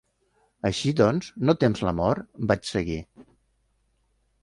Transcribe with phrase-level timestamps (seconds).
[0.69, 3.01] "Així doncs, no tems la mort?" vaig seguir.